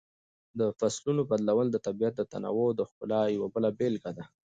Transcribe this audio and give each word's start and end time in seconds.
د 0.59 0.61
فصلونو 0.79 1.21
بدلون 1.31 1.67
د 1.71 1.77
طبیعت 1.87 2.13
د 2.17 2.21
تنوع 2.31 2.67
او 2.81 2.89
ښکلا 2.91 3.21
یوه 3.35 3.47
بله 3.55 3.69
بېلګه 3.77 4.11
ده. 4.17 4.23